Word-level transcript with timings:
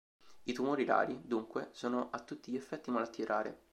I 0.45 0.51
tumori 0.53 0.83
rari, 0.83 1.21
dunque 1.25 1.69
sono 1.73 2.09
a 2.09 2.17
tutti 2.23 2.51
gli 2.51 2.55
effetti 2.55 2.89
malattie 2.89 3.23
rare. 3.25 3.61